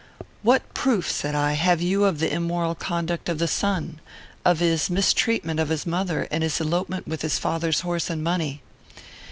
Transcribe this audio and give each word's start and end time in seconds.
"What 0.41 0.73
proof," 0.73 1.11
said 1.11 1.35
I, 1.35 1.51
"have 1.51 1.79
you 1.79 2.05
of 2.05 2.17
the 2.17 2.33
immoral 2.33 2.73
conduct 2.73 3.29
of 3.29 3.37
the 3.37 3.47
son? 3.47 3.99
Of 4.43 4.57
his 4.57 4.89
mistreatment 4.89 5.59
of 5.59 5.69
his 5.69 5.85
mother, 5.85 6.27
and 6.31 6.41
his 6.41 6.59
elopement 6.59 7.07
with 7.07 7.21
his 7.21 7.37
father's 7.37 7.81
horse 7.81 8.09
and 8.09 8.23
money?" 8.23 8.63